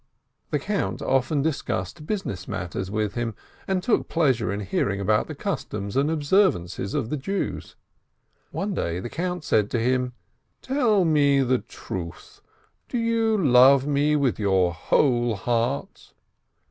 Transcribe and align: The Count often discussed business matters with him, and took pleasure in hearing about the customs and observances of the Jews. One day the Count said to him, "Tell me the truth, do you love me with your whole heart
The 0.49 0.57
Count 0.57 1.03
often 1.03 1.43
discussed 1.43 2.07
business 2.07 2.47
matters 2.47 2.89
with 2.89 3.13
him, 3.13 3.35
and 3.67 3.83
took 3.83 4.09
pleasure 4.09 4.51
in 4.51 4.61
hearing 4.61 4.99
about 4.99 5.27
the 5.27 5.35
customs 5.35 5.95
and 5.95 6.09
observances 6.09 6.95
of 6.95 7.11
the 7.11 7.17
Jews. 7.17 7.75
One 8.49 8.73
day 8.73 8.99
the 8.99 9.11
Count 9.11 9.43
said 9.43 9.69
to 9.69 9.79
him, 9.79 10.13
"Tell 10.63 11.05
me 11.05 11.41
the 11.41 11.59
truth, 11.59 12.41
do 12.89 12.97
you 12.97 13.37
love 13.37 13.85
me 13.85 14.15
with 14.15 14.39
your 14.39 14.73
whole 14.73 15.35
heart 15.35 16.15